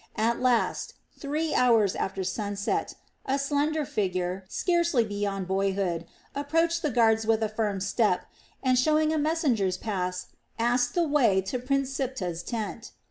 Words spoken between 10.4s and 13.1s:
asked the way to Prince Siptah's tent.